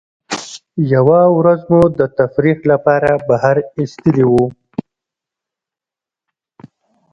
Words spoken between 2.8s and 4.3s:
پاره بهر ایستلي